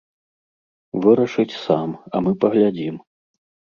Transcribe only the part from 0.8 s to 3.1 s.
Вырашыць сам, а мы паглядзім.